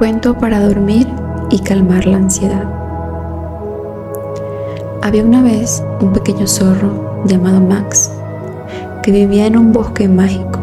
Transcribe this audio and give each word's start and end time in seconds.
Cuento 0.00 0.32
para 0.32 0.66
dormir 0.66 1.06
y 1.50 1.58
calmar 1.58 2.06
la 2.06 2.16
ansiedad. 2.16 2.64
Había 5.02 5.22
una 5.22 5.42
vez 5.42 5.84
un 6.00 6.14
pequeño 6.14 6.46
zorro 6.46 7.22
llamado 7.26 7.60
Max 7.60 8.10
que 9.02 9.12
vivía 9.12 9.44
en 9.44 9.58
un 9.58 9.74
bosque 9.74 10.08
mágico. 10.08 10.58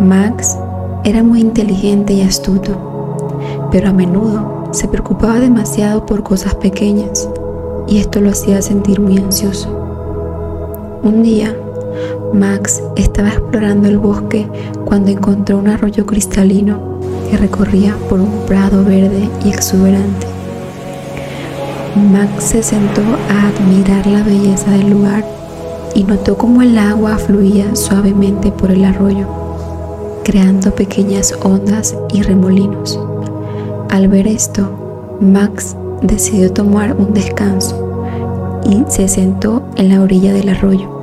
Max 0.00 0.56
era 1.02 1.24
muy 1.24 1.40
inteligente 1.40 2.12
y 2.12 2.22
astuto, 2.22 3.66
pero 3.72 3.88
a 3.88 3.92
menudo 3.92 4.68
se 4.70 4.86
preocupaba 4.86 5.40
demasiado 5.40 6.06
por 6.06 6.22
cosas 6.22 6.54
pequeñas 6.54 7.28
y 7.88 7.98
esto 7.98 8.20
lo 8.20 8.30
hacía 8.30 8.62
sentir 8.62 9.00
muy 9.00 9.18
ansioso. 9.18 11.00
Un 11.02 11.24
día, 11.24 11.52
Max 12.32 12.82
estaba 12.96 13.28
explorando 13.28 13.88
el 13.88 13.98
bosque 13.98 14.46
cuando 14.84 15.10
encontró 15.10 15.58
un 15.58 15.68
arroyo 15.68 16.06
cristalino 16.06 16.98
que 17.30 17.36
recorría 17.36 17.94
por 18.08 18.20
un 18.20 18.46
prado 18.46 18.84
verde 18.84 19.28
y 19.44 19.48
exuberante. 19.48 20.26
Max 22.12 22.44
se 22.44 22.62
sentó 22.62 23.02
a 23.28 23.48
admirar 23.48 24.06
la 24.06 24.22
belleza 24.22 24.70
del 24.70 24.90
lugar 24.90 25.24
y 25.94 26.04
notó 26.04 26.36
cómo 26.36 26.62
el 26.62 26.78
agua 26.78 27.18
fluía 27.18 27.74
suavemente 27.74 28.52
por 28.52 28.70
el 28.70 28.84
arroyo, 28.84 29.26
creando 30.22 30.74
pequeñas 30.74 31.34
ondas 31.42 31.96
y 32.12 32.22
remolinos. 32.22 33.00
Al 33.90 34.08
ver 34.08 34.26
esto, 34.26 35.16
Max 35.20 35.76
decidió 36.02 36.52
tomar 36.52 36.94
un 36.94 37.12
descanso 37.12 37.84
y 38.64 38.84
se 38.88 39.08
sentó 39.08 39.62
en 39.76 39.88
la 39.88 40.02
orilla 40.02 40.32
del 40.32 40.50
arroyo. 40.50 40.97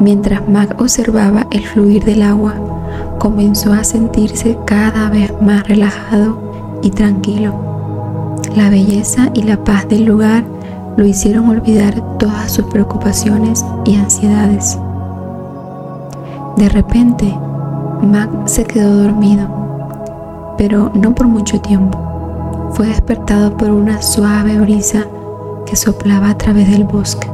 Mientras 0.00 0.46
Max 0.48 0.74
observaba 0.78 1.46
el 1.50 1.64
fluir 1.66 2.04
del 2.04 2.22
agua, 2.22 2.54
comenzó 3.18 3.72
a 3.72 3.84
sentirse 3.84 4.58
cada 4.66 5.08
vez 5.08 5.32
más 5.40 5.66
relajado 5.68 6.78
y 6.82 6.90
tranquilo. 6.90 7.54
La 8.56 8.70
belleza 8.70 9.30
y 9.34 9.42
la 9.42 9.62
paz 9.64 9.88
del 9.88 10.04
lugar 10.04 10.44
lo 10.96 11.06
hicieron 11.06 11.48
olvidar 11.48 12.18
todas 12.18 12.52
sus 12.52 12.66
preocupaciones 12.66 13.64
y 13.84 13.96
ansiedades. 13.96 14.78
De 16.56 16.68
repente, 16.68 17.34
Mac 18.02 18.30
se 18.46 18.64
quedó 18.64 19.02
dormido, 19.04 19.48
pero 20.56 20.90
no 20.94 21.14
por 21.14 21.26
mucho 21.26 21.60
tiempo. 21.60 21.98
Fue 22.72 22.86
despertado 22.86 23.56
por 23.56 23.70
una 23.70 24.02
suave 24.02 24.58
brisa 24.60 25.06
que 25.66 25.76
soplaba 25.76 26.30
a 26.30 26.38
través 26.38 26.70
del 26.70 26.84
bosque. 26.84 27.28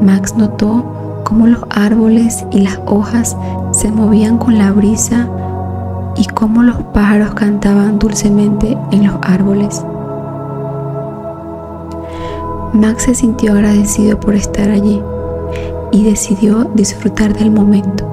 Max 0.00 0.34
notó 0.36 0.99
cómo 1.24 1.46
los 1.46 1.62
árboles 1.70 2.44
y 2.50 2.60
las 2.60 2.80
hojas 2.86 3.36
se 3.72 3.90
movían 3.90 4.38
con 4.38 4.58
la 4.58 4.72
brisa 4.72 5.28
y 6.16 6.26
cómo 6.26 6.62
los 6.62 6.76
pájaros 6.92 7.34
cantaban 7.34 7.98
dulcemente 7.98 8.76
en 8.90 9.06
los 9.06 9.16
árboles. 9.22 9.84
Max 12.72 13.04
se 13.04 13.14
sintió 13.14 13.52
agradecido 13.52 14.18
por 14.20 14.34
estar 14.34 14.70
allí 14.70 15.02
y 15.92 16.04
decidió 16.04 16.64
disfrutar 16.74 17.36
del 17.36 17.50
momento. 17.50 18.06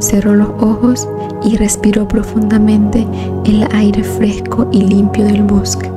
Cerró 0.00 0.34
los 0.34 0.48
ojos 0.60 1.08
y 1.44 1.56
respiró 1.56 2.08
profundamente 2.08 3.06
el 3.44 3.66
aire 3.72 4.02
fresco 4.02 4.66
y 4.72 4.82
limpio 4.82 5.24
del 5.24 5.42
bosque. 5.42 5.90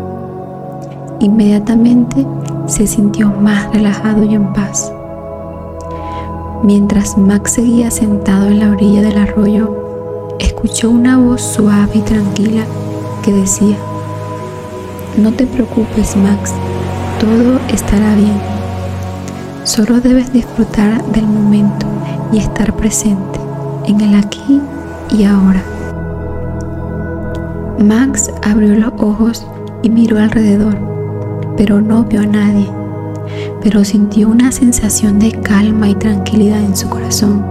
Inmediatamente 1.20 2.26
se 2.68 2.86
sintió 2.86 3.32
más 3.32 3.74
relajado 3.74 4.24
y 4.24 4.36
en 4.36 4.54
paz. 4.54 4.92
Mientras 6.64 7.18
Max 7.18 7.52
seguía 7.54 7.92
sentado 7.92 8.48
en 8.48 8.60
la 8.60 8.72
orilla 8.72 9.02
del 9.02 9.18
arroyo, 9.18 10.36
escuchó 10.40 10.90
una 10.90 11.18
voz 11.18 11.42
suave 11.42 11.92
y 11.94 12.02
tranquila 12.02 12.64
que 13.24 13.32
decía, 13.32 13.78
No 15.18 15.32
te 15.32 15.46
preocupes 15.46 16.16
Max, 16.18 16.54
todo 17.20 17.60
estará 17.72 18.16
bien. 18.16 18.42
Solo 19.64 20.02
debes 20.02 20.34
disfrutar 20.34 21.06
del 21.12 21.28
momento 21.28 21.86
y 22.34 22.40
estar 22.40 22.76
presente 22.76 23.40
en 23.86 24.02
el 24.02 24.16
aquí 24.16 24.60
y 25.12 25.26
ahora. 25.26 25.64
Max 27.80 28.32
abrió 28.42 28.74
los 28.74 28.94
ojos 28.98 29.46
y 29.84 29.90
miró 29.90 30.18
alrededor, 30.18 30.76
pero 31.56 31.82
no 31.82 32.04
vio 32.04 32.22
a 32.22 32.26
nadie 32.26 32.77
pero 33.62 33.84
sintió 33.84 34.30
una 34.30 34.52
sensación 34.52 35.20
de 35.20 35.32
calma 35.32 35.90
y 35.90 35.96
tranquilidad 35.96 36.60
en 36.60 36.76
su 36.76 36.90
corazón. 36.90 37.46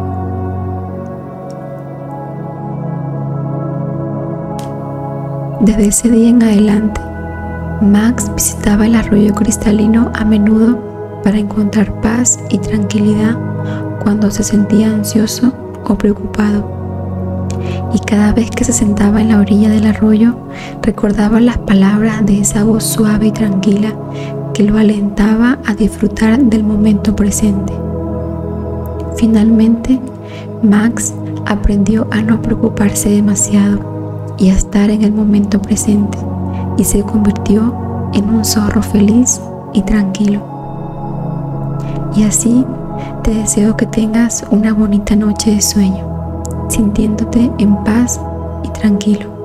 Desde 5.61 5.89
ese 5.89 6.11
día 6.11 6.29
en 6.29 6.43
adelante, 6.43 7.01
Max 7.81 8.31
visitaba 8.35 8.87
el 8.87 8.95
arroyo 8.95 9.35
cristalino 9.35 10.11
a 10.15 10.25
menudo 10.25 10.79
para 11.25 11.39
encontrar 11.39 12.01
paz 12.01 12.39
y 12.51 12.59
tranquilidad 12.59 13.37
cuando 14.03 14.31
se 14.31 14.43
sentía 14.43 14.89
ansioso 14.89 15.53
o 15.85 15.97
preocupado. 15.97 16.77
Y 17.93 17.99
cada 18.01 18.33
vez 18.33 18.51
que 18.51 18.65
se 18.65 18.73
sentaba 18.73 19.21
en 19.21 19.31
la 19.31 19.41
orilla 19.41 19.69
del 19.71 19.87
arroyo, 19.87 20.37
recordaba 20.83 21.41
las 21.41 21.59
palabras 21.59 22.25
de 22.25 22.41
esa 22.41 22.63
voz 22.63 22.85
suave 22.85 23.27
y 23.27 23.33
tranquila 23.33 23.93
que 24.57 24.63
lo 24.63 24.79
alentaba 24.79 25.59
a 25.67 25.75
disfrutar 25.75 26.39
del 26.39 26.65
momento 26.65 27.15
presente. 27.15 27.75
Finalmente, 29.19 30.01
Max 30.63 31.13
aprendió 31.45 32.07
a 32.11 32.23
no 32.23 32.41
preocuparse 32.41 33.11
demasiado 33.11 34.35
y 34.39 34.49
a 34.49 34.55
estar 34.55 34.89
en 34.89 35.03
el 35.03 35.13
momento 35.13 35.61
presente 35.61 36.17
y 36.79 36.85
se 36.85 37.03
convirtió 37.03 38.11
en 38.15 38.31
un 38.31 38.47
zorro 38.47 38.81
feliz 38.81 39.43
y 39.75 39.83
tranquilo. 39.83 40.41
Y 42.17 42.23
así 42.23 42.65
te 43.25 43.35
deseo 43.35 43.77
que 43.77 43.85
tengas 43.85 44.43
una 44.51 44.73
bonita 44.73 45.15
noche 45.17 45.51
de 45.51 45.61
sueño, 45.61 46.43
sintiéndote 46.71 47.53
en 47.59 47.77
paz 47.85 48.19
y 48.65 48.71
tranquilo. 48.71 49.36